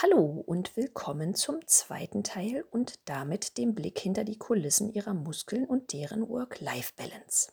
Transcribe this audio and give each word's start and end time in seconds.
Hallo 0.00 0.44
und 0.46 0.76
willkommen 0.76 1.34
zum 1.34 1.66
zweiten 1.66 2.22
Teil 2.22 2.64
und 2.70 3.00
damit 3.06 3.58
dem 3.58 3.74
Blick 3.74 3.98
hinter 3.98 4.22
die 4.22 4.38
Kulissen 4.38 4.92
Ihrer 4.94 5.12
Muskeln 5.12 5.64
und 5.64 5.92
deren 5.92 6.28
Work-Life-Balance. 6.28 7.50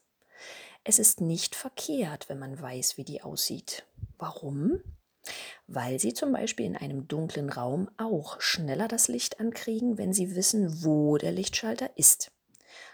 Es 0.84 1.00
ist 1.00 1.22
nicht 1.22 1.56
verkehrt, 1.56 2.30
wenn 2.30 2.38
man 2.38 2.62
weiß, 2.62 2.98
wie 2.98 3.04
die 3.04 3.24
aussieht. 3.24 3.88
Warum? 4.20 4.80
Weil 5.66 6.00
Sie 6.00 6.14
zum 6.14 6.34
Beispiel 6.34 6.68
in 6.68 6.78
einem 6.78 7.08
dunklen 7.08 7.50
Raum 7.50 7.90
auch 7.98 8.40
schneller 8.40 8.88
das 8.88 9.08
Licht 9.08 9.40
ankriegen, 9.40 9.98
wenn 9.98 10.14
Sie 10.14 10.36
wissen, 10.36 10.84
wo 10.84 11.18
der 11.18 11.32
Lichtschalter 11.32 11.98
ist. 11.98 12.32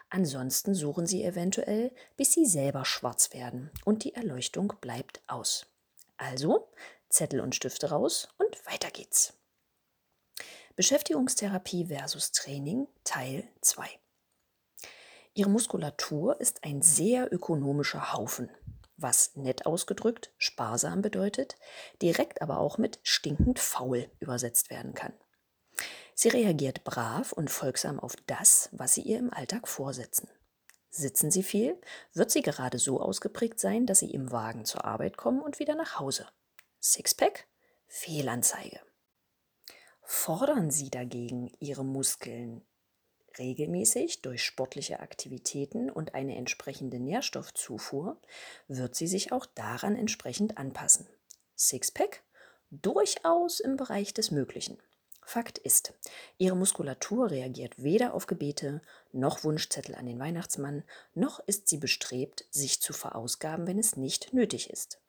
Ansonsten 0.10 0.74
suchen 0.74 1.06
Sie 1.06 1.26
eventuell, 1.26 1.92
bis 2.16 2.32
Sie 2.32 2.46
selber 2.46 2.86
schwarz 2.86 3.34
werden 3.34 3.70
und 3.84 4.06
die 4.06 4.16
Erleuchtung 4.16 4.72
bleibt 4.80 5.22
aus. 5.28 5.66
Also 6.16 6.70
Zettel 7.10 7.42
und 7.42 7.54
Stifte 7.54 7.90
raus 7.90 8.30
und 8.38 8.66
weiter 8.66 8.92
geht's. 8.92 9.34
Beschäftigungstherapie 10.76 11.86
versus 11.88 12.32
Training 12.32 12.88
Teil 13.04 13.44
2. 13.62 13.88
Ihre 15.34 15.50
Muskulatur 15.50 16.40
ist 16.40 16.64
ein 16.64 16.82
sehr 16.82 17.32
ökonomischer 17.34 18.14
Haufen, 18.14 18.50
was 18.96 19.36
nett 19.36 19.66
ausgedrückt 19.66 20.32
sparsam 20.38 21.02
bedeutet, 21.02 21.58
direkt 22.02 22.42
aber 22.42 22.60
auch 22.60 22.78
mit 22.78 23.00
stinkend 23.04 23.60
faul 23.60 24.10
übersetzt 24.20 24.70
werden 24.70 24.94
kann. 24.94 25.14
Sie 26.16 26.30
reagiert 26.30 26.84
brav 26.84 27.34
und 27.34 27.50
folgsam 27.50 28.00
auf 28.00 28.16
das, 28.28 28.70
was 28.72 28.94
Sie 28.94 29.02
ihr 29.02 29.20
im 29.20 29.34
Alltag 29.34 29.68
vorsetzen. 29.68 30.30
Sitzen 30.90 31.32
Sie 31.32 31.44
viel, 31.44 31.80
wird 32.14 32.32
sie 32.32 32.42
gerade 32.42 32.78
so 32.78 33.02
ausgeprägt 33.02 33.60
sein, 33.60 33.86
dass 33.86 34.00
Sie 34.00 34.12
im 34.12 34.32
Wagen 34.32 34.66
zur 34.66 34.86
Arbeit 34.86 35.18
kommen 35.18 35.42
und 35.42 35.60
wieder 35.60 35.76
nach 35.76 36.00
Hause. 36.00 36.28
Sixpack? 36.82 37.48
Fehlanzeige. 37.88 38.80
Fordern 40.02 40.72
Sie 40.72 40.90
dagegen 40.90 41.52
Ihre 41.60 41.86
Muskeln 41.86 42.64
regelmäßig 43.40 44.22
durch 44.22 44.44
sportliche 44.44 45.00
Aktivitäten 45.00 45.90
und 45.90 46.16
eine 46.16 46.36
entsprechende 46.36 47.00
Nährstoffzufuhr, 47.00 48.20
wird 48.68 48.96
sie 48.96 49.08
sich 49.08 49.32
auch 49.32 49.46
daran 49.46 49.96
entsprechend 49.96 50.58
anpassen. 50.58 51.08
Sixpack? 51.56 52.24
Durchaus 52.70 53.60
im 53.60 53.76
Bereich 53.76 54.14
des 54.14 54.32
Möglichen. 54.32 54.78
Fakt 55.24 55.58
ist, 55.60 55.94
ihre 56.38 56.56
Muskulatur 56.56 57.30
reagiert 57.30 57.82
weder 57.82 58.14
auf 58.14 58.28
Gebete 58.28 58.82
noch 59.12 59.44
Wunschzettel 59.44 59.96
an 59.96 60.06
den 60.06 60.20
Weihnachtsmann, 60.20 60.84
noch 61.14 61.40
ist 61.48 61.68
sie 61.68 61.78
bestrebt, 61.78 62.46
sich 62.50 62.82
zu 62.82 62.92
verausgaben, 62.92 63.68
wenn 63.68 63.78
es 63.78 63.98
nicht 63.98 64.34
nötig 64.34 64.70
ist. 64.70 65.00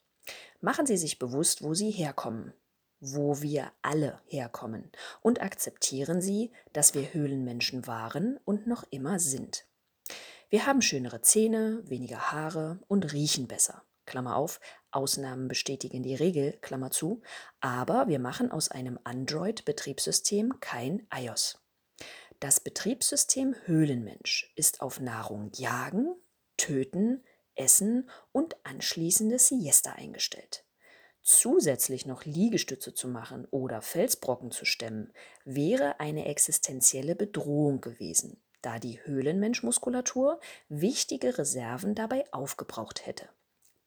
Machen 0.61 0.87
Sie 0.87 0.97
sich 0.97 1.19
bewusst, 1.19 1.63
wo 1.63 1.75
Sie 1.75 1.91
herkommen 1.91 2.53
wo 3.03 3.43
wir 3.43 3.73
alle 3.83 4.21
herkommen 4.27 4.91
und 5.21 5.43
akzeptieren 5.43 6.23
Sie, 6.23 6.53
dass 6.73 6.95
wir 6.95 7.13
Höhlenmenschen 7.13 7.87
waren 7.89 8.39
und 8.45 8.69
noch 8.69 8.85
immer 8.91 9.19
sind. 9.19 9.67
Wir 10.49 10.67
haben 10.67 10.83
schönere 10.83 11.21
Zähne, 11.21 11.83
weniger 11.85 12.31
Haare 12.31 12.79
und 12.87 13.13
riechen 13.13 13.49
besser. 13.49 13.83
Klammer 14.07 14.37
auf, 14.37 14.61
Ausnahmen 14.93 15.49
bestätigen 15.49 16.03
die 16.03 16.15
Regel, 16.15 16.53
Klammer 16.61 16.91
zu, 16.91 17.23
aber 17.61 18.07
wir 18.07 18.21
machen 18.21 18.53
aus 18.53 18.71
einem 18.71 18.99
Android-Betriebssystem 19.03 20.61
kein 20.61 21.07
iOS. 21.13 21.59
Das 22.39 22.61
Betriebssystem 22.61 23.57
Höhlenmensch 23.65 24.53
ist 24.55 24.81
auf 24.81 25.01
Nahrung 25.01 25.51
jagen, 25.55 26.15
töten, 26.57 27.25
essen 27.57 28.09
und 28.31 28.57
anschließende 28.65 29.39
Siesta 29.39 29.93
eingestellt. 29.93 30.65
Zusätzlich 31.23 32.05
noch 32.05 32.25
Liegestütze 32.25 32.95
zu 32.95 33.07
machen 33.07 33.47
oder 33.51 33.81
Felsbrocken 33.81 34.51
zu 34.51 34.65
stemmen, 34.65 35.13
wäre 35.45 36.01
eine 36.01 36.27
existenzielle 36.27 37.15
Bedrohung 37.15 37.81
gewesen, 37.81 38.43
da 38.61 38.81
die 38.81 39.05
Höhlenmenschmuskulatur 39.05 40.41
wichtige 40.69 41.39
Reserven 41.39 41.95
dabei 41.95 42.25
aufgebraucht 42.33 43.07
hätte, 43.07 43.29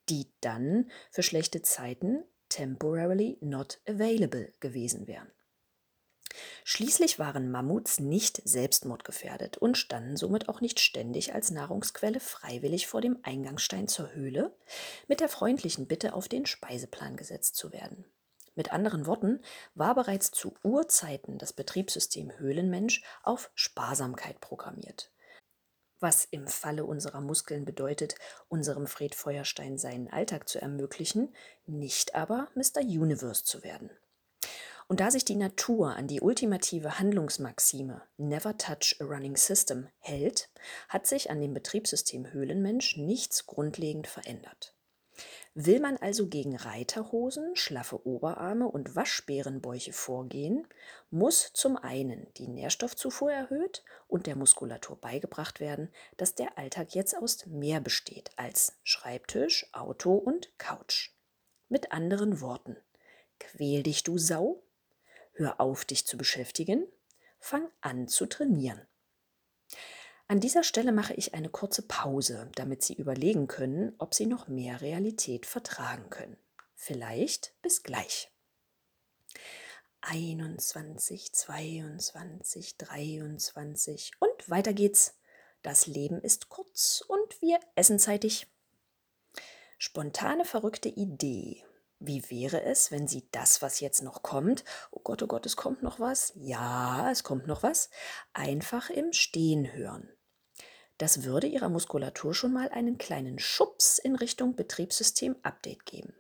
die 0.07 0.31
dann 0.39 0.89
für 1.11 1.23
schlechte 1.23 1.61
Zeiten 1.61 2.23
temporarily 2.47 3.37
not 3.41 3.81
available 3.85 4.53
gewesen 4.61 5.07
wären. 5.07 5.29
Schließlich 6.63 7.19
waren 7.19 7.51
Mammuts 7.51 7.99
nicht 7.99 8.41
selbstmordgefährdet 8.43 9.57
und 9.57 9.77
standen 9.77 10.17
somit 10.17 10.49
auch 10.49 10.61
nicht 10.61 10.79
ständig 10.79 11.33
als 11.33 11.51
Nahrungsquelle 11.51 12.19
freiwillig 12.19 12.87
vor 12.87 13.01
dem 13.01 13.19
Eingangsstein 13.23 13.87
zur 13.87 14.13
Höhle, 14.13 14.55
mit 15.07 15.19
der 15.19 15.29
freundlichen 15.29 15.87
Bitte 15.87 16.13
auf 16.13 16.27
den 16.27 16.45
Speiseplan 16.45 17.17
gesetzt 17.17 17.55
zu 17.55 17.71
werden. 17.71 18.05
Mit 18.55 18.71
anderen 18.71 19.05
Worten 19.05 19.41
war 19.73 19.95
bereits 19.95 20.31
zu 20.31 20.53
Urzeiten 20.63 21.37
das 21.37 21.51
Betriebssystem 21.51 22.37
Höhlenmensch 22.37 23.03
auf 23.23 23.51
Sparsamkeit 23.53 24.39
programmiert. 24.39 25.11
Was 25.99 26.25
im 26.25 26.47
Falle 26.47 26.85
unserer 26.85 27.21
Muskeln 27.21 27.65
bedeutet, 27.65 28.15
unserem 28.47 28.87
Fred 28.87 29.15
Feuerstein 29.15 29.77
seinen 29.77 30.09
Alltag 30.09 30.47
zu 30.47 30.61
ermöglichen, 30.61 31.33
nicht 31.65 32.15
aber 32.15 32.47
Mr. 32.55 32.81
Universe 32.81 33.43
zu 33.43 33.63
werden. 33.63 33.89
Und 34.87 34.99
da 34.99 35.09
sich 35.09 35.25
die 35.25 35.35
Natur 35.35 35.95
an 35.95 36.07
die 36.07 36.21
ultimative 36.21 36.99
Handlungsmaxime 36.99 38.03
Never 38.17 38.55
touch 38.57 38.97
a 38.99 39.05
running 39.05 39.35
system 39.35 39.87
hält, 39.97 40.49
hat 40.89 41.07
sich 41.07 41.31
an 41.31 41.41
dem 41.41 41.53
Betriebssystem 41.53 42.31
Höhlenmensch 42.31 42.97
nichts 42.97 43.47
grundlegend 43.47 44.05
verändert. 44.07 44.75
Will 45.53 45.79
man 45.79 45.95
also 45.97 46.27
gegen 46.27 46.57
Reiterhosen, 46.57 47.55
schlaffe 47.55 48.05
Oberarme 48.05 48.67
und 48.67 48.95
Waschbärenbäuche 48.95 49.93
vorgehen, 49.93 50.67
muss 51.09 51.51
zum 51.53 51.77
einen 51.77 52.27
die 52.35 52.49
Nährstoffzufuhr 52.49 53.31
erhöht 53.31 53.83
und 54.07 54.27
der 54.27 54.35
Muskulatur 54.35 54.99
beigebracht 54.99 55.61
werden, 55.61 55.93
dass 56.17 56.35
der 56.35 56.57
Alltag 56.57 56.93
jetzt 56.93 57.17
aus 57.17 57.45
mehr 57.45 57.79
besteht 57.79 58.31
als 58.35 58.73
Schreibtisch, 58.83 59.67
Auto 59.71 60.13
und 60.13 60.51
Couch. 60.57 61.11
Mit 61.69 61.93
anderen 61.93 62.41
Worten, 62.41 62.75
quäl 63.39 63.81
dich 63.81 64.03
du 64.03 64.17
Sau, 64.17 64.64
Hör 65.37 65.59
auf, 65.59 65.83
dich 65.83 66.07
zu 66.07 66.17
beschäftigen, 66.17 66.87
fang 67.39 67.69
an 67.81 68.07
zu 68.07 68.25
trainieren. 68.25 68.81
An 70.27 70.39
dieser 70.39 70.63
Stelle 70.63 70.93
mache 70.93 71.13
ich 71.13 71.33
eine 71.33 71.49
kurze 71.49 71.81
Pause, 71.81 72.49
damit 72.55 72.83
Sie 72.83 72.93
überlegen 72.93 73.47
können, 73.47 73.93
ob 73.97 74.15
Sie 74.15 74.27
noch 74.27 74.47
mehr 74.47 74.79
Realität 74.79 75.45
vertragen 75.45 76.09
können. 76.09 76.37
Vielleicht 76.73 77.53
bis 77.61 77.83
gleich. 77.83 78.31
21, 80.01 81.33
22, 81.33 82.77
23 82.77 84.11
und 84.19 84.49
weiter 84.49 84.73
geht's. 84.73 85.19
Das 85.63 85.85
Leben 85.85 86.21
ist 86.21 86.47
kurz 86.47 87.03
und 87.07 87.41
wir 87.41 87.59
essen 87.75 87.99
zeitig. 87.99 88.47
Spontane 89.77 90.45
verrückte 90.45 90.89
Idee. 90.89 91.65
Wie 91.99 92.29
wäre 92.29 92.61
es, 92.63 92.91
wenn 92.91 93.07
Sie 93.07 93.27
das, 93.31 93.61
was 93.61 93.79
jetzt 93.79 94.03
noch 94.03 94.21
kommt, 94.21 94.63
oh 94.91 94.99
Gott, 95.03 95.23
oh 95.23 95.27
Gott, 95.27 95.45
es 95.45 95.55
kommt 95.55 95.81
noch 95.81 95.99
was, 95.99 96.33
ja, 96.35 97.09
es 97.09 97.23
kommt 97.23 97.47
noch 97.47 97.63
was, 97.63 97.89
einfach 98.33 98.89
im 98.89 99.13
Stehen 99.13 99.73
hören? 99.73 100.09
Das 100.97 101.23
würde 101.23 101.47
Ihrer 101.47 101.69
Muskulatur 101.69 102.33
schon 102.33 102.53
mal 102.53 102.69
einen 102.69 102.97
kleinen 102.97 103.39
Schubs 103.39 103.97
in 103.97 104.15
Richtung 104.15 104.55
Betriebssystem-Update 104.55 105.85
geben. 105.85 106.13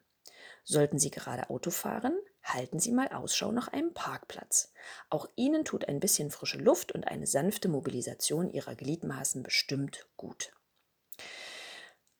Sollten 0.63 0.97
Sie 0.97 1.11
gerade 1.11 1.49
Auto 1.49 1.69
fahren, 1.69 2.17
halten 2.43 2.79
Sie 2.79 2.91
mal 2.91 3.09
Ausschau 3.09 3.51
nach 3.51 3.67
einem 3.67 3.93
Parkplatz. 3.93 4.73
Auch 5.09 5.27
Ihnen 5.35 5.63
tut 5.63 5.87
ein 5.87 5.99
bisschen 5.99 6.31
frische 6.31 6.57
Luft 6.57 6.91
und 6.91 7.07
eine 7.07 7.27
sanfte 7.27 7.69
Mobilisation 7.69 8.49
Ihrer 8.49 8.75
Gliedmaßen 8.75 9.43
bestimmt 9.43 10.07
gut. 10.17 10.51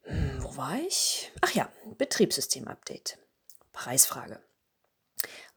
Hm, 0.04 0.44
wo 0.44 0.56
war 0.56 0.78
ich? 0.80 1.32
Ach 1.42 1.52
ja, 1.52 1.72
Betriebssystem-Update. 1.98 3.18
Preisfrage. 3.76 4.40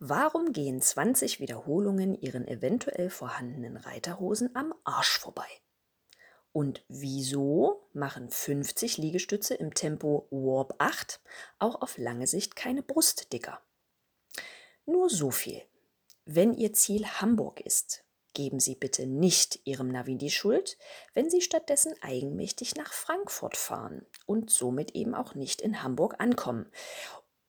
Warum 0.01 0.53
gehen 0.53 0.83
20 0.83 1.41
Wiederholungen 1.41 2.21
Ihren 2.21 2.47
eventuell 2.47 3.11
vorhandenen 3.11 3.77
Reiterhosen 3.77 4.55
am 4.55 4.75
Arsch 4.85 5.19
vorbei? 5.19 5.49
Und 6.53 6.85
wieso 6.89 7.89
machen 7.93 8.29
50 8.29 8.99
Liegestütze 8.99 9.55
im 9.55 9.73
Tempo 9.73 10.27
Warp 10.31 10.75
8 10.79 11.21
auch 11.61 11.81
auf 11.81 11.97
lange 11.97 12.27
Sicht 12.27 12.57
keine 12.57 12.83
Brust 12.83 13.33
dicker? 13.33 13.61
Nur 14.85 15.09
so 15.09 15.31
viel. 15.31 15.63
Wenn 16.25 16.55
Ihr 16.55 16.73
Ziel 16.73 17.07
Hamburg 17.07 17.61
ist, 17.61 18.05
geben 18.35 18.61
Sie 18.61 18.75
bitte 18.75 19.07
nicht 19.07 19.61
Ihrem 19.65 19.89
Navi 19.89 20.17
die 20.17 20.31
Schuld, 20.31 20.77
wenn 21.15 21.31
Sie 21.31 21.41
stattdessen 21.41 21.95
eigenmächtig 22.03 22.75
nach 22.77 22.93
Frankfurt 22.93 23.57
fahren 23.57 24.07
und 24.27 24.51
somit 24.51 24.93
eben 24.93 25.15
auch 25.15 25.35
nicht 25.35 25.61
in 25.61 25.83
Hamburg 25.83 26.17
ankommen 26.19 26.71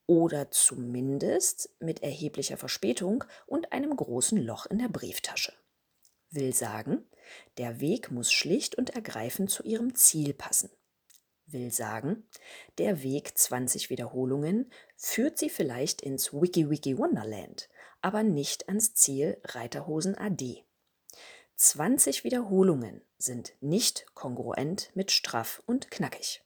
oder 0.09 0.49
zumindest 0.49 1.69
mit 1.79 2.01
erheblicher 2.01 2.57
Verspätung 2.57 3.25
und 3.45 3.71
einem 3.71 3.95
großen 3.95 4.43
Loch 4.43 4.65
in 4.65 4.79
der 4.79 4.89
Brieftasche. 4.89 5.53
Will 6.31 6.51
sagen, 6.51 7.07
der 7.59 7.79
Weg 7.79 8.09
muss 8.09 8.31
schlicht 8.31 8.73
und 8.73 8.89
ergreifend 8.89 9.51
zu 9.51 9.61
ihrem 9.61 9.93
Ziel 9.93 10.33
passen. 10.33 10.71
Will 11.45 11.71
sagen, 11.71 12.27
der 12.79 13.03
Weg 13.03 13.37
20 13.37 13.91
Wiederholungen 13.91 14.71
führt 14.97 15.37
Sie 15.37 15.49
vielleicht 15.51 16.01
ins 16.01 16.33
Wiki 16.33 16.71
Wiki 16.71 16.97
Wonderland, 16.97 17.69
aber 18.01 18.23
nicht 18.23 18.67
ans 18.67 18.95
Ziel 18.95 19.37
Reiterhosen 19.43 20.15
AD. 20.17 20.65
20 21.55 22.23
Wiederholungen 22.23 23.03
sind 23.19 23.53
nicht 23.61 24.07
kongruent 24.15 24.89
mit 24.95 25.11
straff 25.11 25.61
und 25.67 25.91
knackig. 25.91 26.41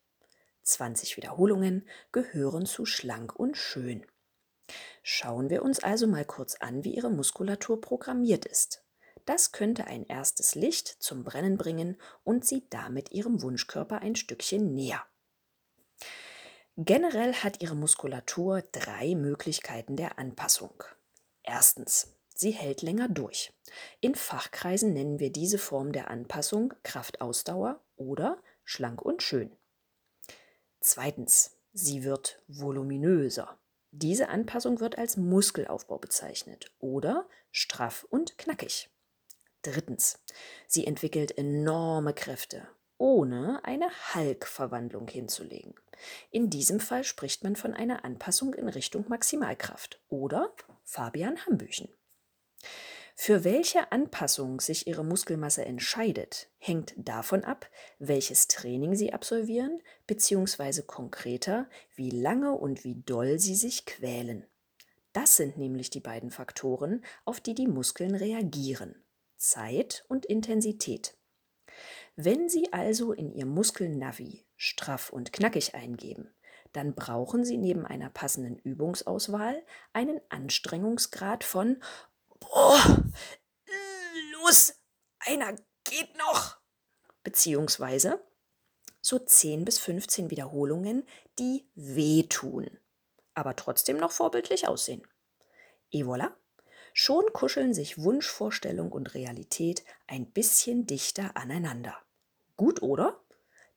20 0.63 1.17
Wiederholungen 1.17 1.87
gehören 2.11 2.65
zu 2.65 2.85
schlank 2.85 3.35
und 3.35 3.57
schön. 3.57 4.05
Schauen 5.01 5.49
wir 5.49 5.63
uns 5.63 5.79
also 5.79 6.07
mal 6.07 6.25
kurz 6.25 6.55
an, 6.55 6.83
wie 6.83 6.95
Ihre 6.95 7.11
Muskulatur 7.11 7.81
programmiert 7.81 8.45
ist. 8.45 8.83
Das 9.25 9.51
könnte 9.51 9.85
ein 9.85 10.05
erstes 10.05 10.55
Licht 10.55 10.87
zum 10.87 11.23
Brennen 11.23 11.57
bringen 11.57 11.97
und 12.23 12.45
Sie 12.45 12.67
damit 12.69 13.11
Ihrem 13.11 13.41
Wunschkörper 13.41 13.99
ein 13.99 14.15
Stückchen 14.15 14.73
näher. 14.73 15.03
Generell 16.75 17.33
hat 17.33 17.61
Ihre 17.61 17.75
Muskulatur 17.75 18.63
drei 18.71 19.15
Möglichkeiten 19.15 19.95
der 19.95 20.17
Anpassung. 20.17 20.83
Erstens, 21.43 22.15
sie 22.33 22.51
hält 22.51 22.81
länger 22.81 23.09
durch. 23.09 23.53
In 24.01 24.15
Fachkreisen 24.15 24.93
nennen 24.93 25.19
wir 25.19 25.31
diese 25.31 25.59
Form 25.59 25.91
der 25.91 26.09
Anpassung 26.09 26.73
Kraftausdauer 26.83 27.79
oder 27.95 28.41
schlank 28.63 29.01
und 29.01 29.21
schön. 29.21 29.55
Zweitens, 30.85 31.55
sie 31.71 32.03
wird 32.03 32.43
voluminöser. 32.49 33.57
Diese 33.91 34.27
Anpassung 34.27 34.81
wird 34.81 34.97
als 34.97 35.15
Muskelaufbau 35.15 35.97
bezeichnet 35.97 36.73
oder 36.79 37.29
straff 37.51 38.05
und 38.09 38.37
knackig. 38.37 38.89
Drittens, 39.61 40.19
sie 40.67 40.85
entwickelt 40.85 41.37
enorme 41.37 42.13
Kräfte, 42.13 42.67
ohne 42.97 43.63
eine 43.63 43.89
Hulk-Verwandlung 44.13 45.07
hinzulegen. 45.07 45.73
In 46.31 46.49
diesem 46.49 46.81
Fall 46.81 47.05
spricht 47.05 47.45
man 47.45 47.55
von 47.55 47.73
einer 47.73 48.03
Anpassung 48.03 48.53
in 48.53 48.67
Richtung 48.67 49.05
Maximalkraft 49.07 50.01
oder 50.09 50.53
Fabian 50.83 51.45
Hambüchen. 51.45 51.87
Für 53.15 53.43
welche 53.43 53.91
Anpassung 53.91 54.59
sich 54.59 54.87
Ihre 54.87 55.03
Muskelmasse 55.03 55.63
entscheidet, 55.65 56.49
hängt 56.57 56.93
davon 56.97 57.43
ab, 57.43 57.69
welches 57.99 58.47
Training 58.47 58.95
Sie 58.95 59.13
absolvieren, 59.13 59.81
beziehungsweise 60.07 60.83
konkreter, 60.83 61.69
wie 61.95 62.09
lange 62.09 62.53
und 62.53 62.83
wie 62.83 62.95
doll 62.95 63.39
Sie 63.39 63.55
sich 63.55 63.85
quälen. 63.85 64.47
Das 65.13 65.37
sind 65.37 65.57
nämlich 65.57 65.91
die 65.91 65.99
beiden 65.99 66.31
Faktoren, 66.31 67.05
auf 67.23 67.39
die 67.39 67.53
die 67.53 67.67
Muskeln 67.67 68.15
reagieren. 68.15 68.95
Zeit 69.37 70.03
und 70.07 70.25
Intensität. 70.25 71.15
Wenn 72.15 72.49
Sie 72.49 72.73
also 72.73 73.13
in 73.13 73.31
Ihr 73.31 73.45
Muskelnavi 73.45 74.45
straff 74.55 75.11
und 75.11 75.33
knackig 75.33 75.75
eingeben, 75.75 76.33
dann 76.71 76.95
brauchen 76.95 77.45
Sie 77.45 77.57
neben 77.57 77.85
einer 77.85 78.09
passenden 78.09 78.57
Übungsauswahl 78.57 79.63
einen 79.93 80.19
Anstrengungsgrad 80.29 81.43
von 81.43 81.77
Oh, 82.51 82.79
los, 84.33 84.73
einer 85.19 85.55
geht 85.83 86.17
noch. 86.17 86.57
Beziehungsweise 87.23 88.23
so 89.01 89.19
10 89.19 89.65
bis 89.65 89.79
15 89.79 90.29
Wiederholungen, 90.29 91.07
die 91.39 91.67
wehtun, 91.75 92.79
aber 93.33 93.55
trotzdem 93.55 93.97
noch 93.97 94.11
vorbildlich 94.11 94.67
aussehen. 94.67 95.05
Et 95.91 96.05
voilà, 96.05 96.33
Schon 96.93 97.33
kuscheln 97.33 97.73
sich 97.73 97.97
Wunschvorstellung 97.97 98.91
und 98.91 99.15
Realität 99.15 99.83
ein 100.05 100.31
bisschen 100.31 100.85
dichter 100.85 101.35
aneinander. 101.35 101.97
Gut, 102.55 102.83
oder? 102.83 103.19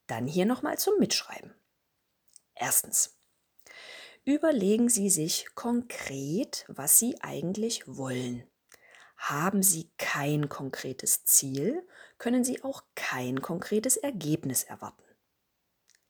Dann 0.07 0.27
hier 0.27 0.45
nochmal 0.45 0.79
zum 0.79 0.99
Mitschreiben. 0.99 1.55
Erstens. 2.55 3.19
Überlegen 4.25 4.91
Sie 4.91 5.09
sich 5.09 5.47
konkret, 5.55 6.67
was 6.69 6.99
Sie 6.99 7.17
eigentlich 7.23 7.85
wollen. 7.87 8.45
Haben 9.17 9.63
Sie 9.63 9.91
kein 9.99 10.49
konkretes 10.49 11.25
Ziel, 11.25 11.87
können 12.19 12.45
Sie 12.45 12.63
auch 12.63 12.83
kein 12.95 13.43
konkretes 13.43 13.97
Ergebnis 13.97 14.65
erwarten. 14.65 15.03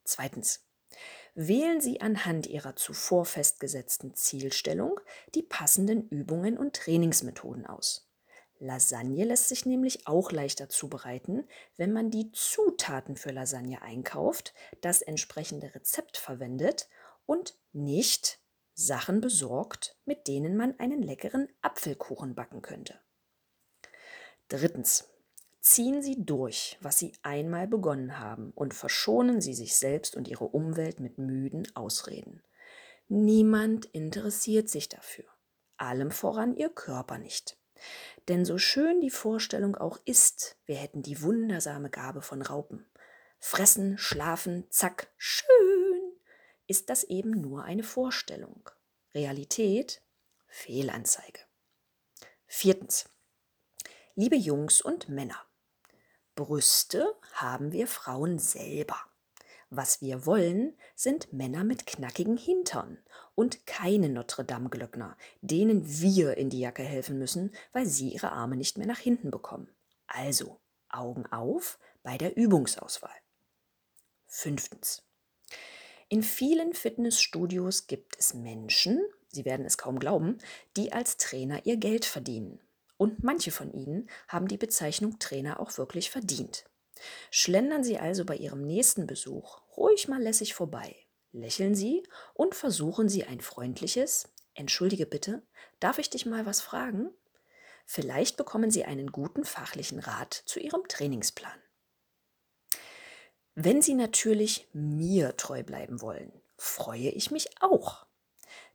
Zweitens. 0.05 0.63
Wählen 1.35 1.83
Sie 1.83 2.01
anhand 2.01 2.47
Ihrer 2.47 2.77
zuvor 2.77 3.27
festgesetzten 3.27 4.15
Zielstellung 4.15 4.99
die 5.35 5.43
passenden 5.43 6.09
Übungen 6.09 6.57
und 6.57 6.75
Trainingsmethoden 6.75 7.67
aus. 7.67 8.09
Lasagne 8.59 9.25
lässt 9.25 9.49
sich 9.49 9.67
nämlich 9.67 10.07
auch 10.07 10.33
leichter 10.33 10.71
zubereiten, 10.71 11.47
wenn 11.77 11.93
man 11.93 12.11
die 12.11 12.33
Zutaten 12.33 13.17
für 13.17 13.31
Lasagne 13.31 13.83
einkauft, 13.83 14.55
das 14.81 15.03
entsprechende 15.03 15.75
Rezept 15.75 16.17
verwendet 16.17 16.89
und 17.27 17.55
nicht 17.73 18.39
Sachen 18.79 19.23
besorgt, 19.23 19.97
mit 20.05 20.29
denen 20.29 20.55
man 20.55 20.79
einen 20.79 21.03
leckeren 21.03 21.49
Apfelkuchen 21.63 22.35
backen 22.35 22.61
könnte. 22.61 23.01
Drittens. 24.49 25.09
Ziehen 25.63 26.01
Sie 26.01 26.25
durch, 26.25 26.79
was 26.81 26.99
Sie 26.99 27.13
einmal 27.23 27.67
begonnen 27.67 28.21
haben, 28.21 28.53
und 28.53 28.75
verschonen 28.75 29.41
Sie 29.41 29.55
sich 29.55 29.75
selbst 29.75 30.15
und 30.15 30.29
Ihre 30.29 30.45
Umwelt 30.45 31.01
mit 31.01 31.19
müden 31.19 31.67
Ausreden. 31.75 32.43
Niemand 33.09 33.87
interessiert 33.87 34.69
sich 34.69 34.89
dafür, 34.89 35.25
allem 35.77 36.13
voran 36.13 36.55
Ihr 36.55 36.69
Körper 36.69 37.19
nicht. 37.19 37.59
Denn 38.29 38.45
so 38.45 38.59
schön 38.59 39.01
die 39.01 39.11
Vorstellung 39.11 39.75
auch 39.75 39.99
ist, 40.05 40.57
wir 40.67 40.77
hätten 40.77 41.03
die 41.03 41.23
wundersame 41.23 41.91
Gabe 41.91 42.23
von 42.23 42.43
Raupen. 42.43 42.87
Fressen, 43.39 43.99
schlafen, 43.99 44.67
zack, 44.71 45.13
schön, 45.17 45.86
ist 46.67 46.91
das 46.91 47.05
eben 47.05 47.31
nur 47.31 47.65
eine 47.65 47.83
Vorstellung. 47.83 48.71
Realität, 49.15 50.03
Fehlanzeige. 50.47 51.41
Viertens. 52.47 53.09
Liebe 54.15 54.37
Jungs 54.37 54.81
und 54.81 55.09
Männer, 55.09 55.45
Brüste 56.35 57.15
haben 57.33 57.73
wir 57.73 57.87
Frauen 57.87 58.39
selber. 58.39 58.99
Was 59.71 60.01
wir 60.01 60.27
wollen, 60.27 60.77
sind 60.95 61.33
Männer 61.33 61.65
mit 61.65 61.87
knackigen 61.87 62.37
Hintern 62.37 62.99
und 63.35 63.67
keine 63.67 64.09
Notre-Dame-Glöckner, 64.09 65.17
denen 65.41 66.01
wir 66.01 66.37
in 66.37 66.51
die 66.51 66.61
Jacke 66.61 66.83
helfen 66.83 67.19
müssen, 67.19 67.55
weil 67.73 67.87
sie 67.87 68.11
ihre 68.11 68.33
Arme 68.33 68.57
nicht 68.57 68.79
mehr 68.79 68.87
nach 68.87 68.99
hinten 68.99 69.31
bekommen. 69.31 69.69
Also 70.07 70.61
Augen 70.89 71.27
auf 71.27 71.79
bei 72.03 72.17
der 72.17 72.37
Übungsauswahl. 72.37 73.17
Fünftens. 74.27 75.06
In 76.09 76.23
vielen 76.23 76.73
Fitnessstudios 76.73 77.89
gibt 77.89 78.17
es 78.19 78.35
Menschen, 78.35 79.05
Sie 79.29 79.45
werden 79.45 79.67
es 79.67 79.77
kaum 79.77 79.99
glauben, 79.99 80.39
die 80.77 80.93
als 80.93 81.17
Trainer 81.17 81.67
ihr 81.67 81.77
Geld 81.77 82.05
verdienen. 82.05 82.61
Und 82.97 83.23
manche 83.23 83.51
von 83.51 83.73
ihnen 83.73 84.09
haben 84.29 84.49
die 84.49 84.57
Bezeichnung 84.57 85.19
Trainer 85.19 85.61
auch 85.61 85.77
wirklich 85.77 86.11
verdient. 86.11 86.65
Schlendern 87.31 87.85
Sie 87.85 87.99
also 87.99 88.25
bei 88.25 88.37
Ihrem 88.37 88.63
nächsten 88.63 89.07
Besuch 89.07 89.61
ruhig 89.77 90.09
mal 90.09 90.23
lässig 90.23 90.55
vorbei. 90.55 90.97
Lächeln 91.33 91.75
Sie 91.75 92.03
und 92.33 92.55
versuchen 92.55 93.09
Sie 93.09 93.25
ein 93.25 93.41
freundliches 93.41 94.29
Entschuldige 94.55 95.05
bitte, 95.05 95.43
darf 95.81 95.99
ich 95.99 96.09
dich 96.09 96.25
mal 96.25 96.47
was 96.47 96.63
fragen? 96.63 97.11
Vielleicht 97.85 98.39
bekommen 98.39 98.71
Sie 98.71 98.85
einen 98.85 99.13
guten 99.13 99.45
fachlichen 99.45 99.99
Rat 99.99 100.33
zu 100.47 100.61
Ihrem 100.61 100.89
Trainingsplan. 100.89 101.61
Wenn 103.57 103.83
Sie 103.83 103.95
natürlich 103.95 104.69
mir 104.73 105.37
treu 105.37 105.65
bleiben 105.65 106.01
wollen, 106.01 106.33
freue 106.57 107.09
ich 107.09 107.33
mich 107.33 107.49
auch 107.61 108.07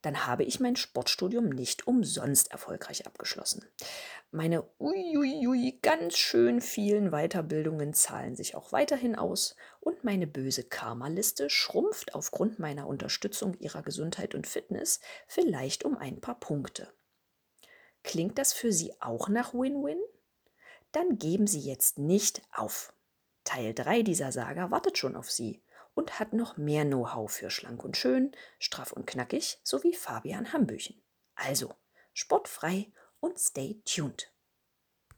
dann 0.01 0.25
habe 0.25 0.43
ich 0.43 0.59
mein 0.59 0.75
Sportstudium 0.75 1.49
nicht 1.49 1.87
umsonst 1.87 2.51
erfolgreich 2.51 3.05
abgeschlossen. 3.05 3.65
Meine 4.31 4.63
uiuiui 4.79 5.79
ganz 5.81 6.17
schön 6.17 6.61
vielen 6.61 7.11
Weiterbildungen 7.11 7.93
zahlen 7.93 8.35
sich 8.35 8.55
auch 8.55 8.71
weiterhin 8.71 9.15
aus 9.15 9.55
und 9.79 10.03
meine 10.03 10.27
böse 10.27 10.63
Karma-Liste 10.63 11.49
schrumpft 11.49 12.15
aufgrund 12.15 12.57
meiner 12.57 12.87
Unterstützung 12.87 13.55
ihrer 13.59 13.83
Gesundheit 13.83 14.33
und 14.33 14.47
Fitness 14.47 15.01
vielleicht 15.27 15.85
um 15.85 15.97
ein 15.97 16.19
paar 16.19 16.39
Punkte. 16.39 16.91
Klingt 18.03 18.39
das 18.39 18.53
für 18.53 18.71
Sie 18.71 18.93
auch 18.99 19.29
nach 19.29 19.53
Win-Win? 19.53 19.99
Dann 20.91 21.19
geben 21.19 21.45
Sie 21.45 21.59
jetzt 21.59 21.99
nicht 21.99 22.41
auf. 22.51 22.93
Teil 23.43 23.73
3 23.73 24.03
dieser 24.03 24.31
Saga 24.31 24.71
wartet 24.71 24.97
schon 24.97 25.15
auf 25.15 25.29
Sie 25.29 25.63
und 25.93 26.19
hat 26.19 26.33
noch 26.33 26.57
mehr 26.57 26.85
Know-how 26.85 27.31
für 27.31 27.49
schlank 27.49 27.83
und 27.83 27.97
schön, 27.97 28.31
straff 28.59 28.91
und 28.91 29.05
knackig 29.07 29.59
sowie 29.63 29.93
Fabian 29.93 30.53
Hambüchen. 30.53 31.01
Also, 31.35 31.73
sportfrei 32.13 32.91
und 33.19 33.39
stay 33.39 33.81
tuned. 33.85 34.30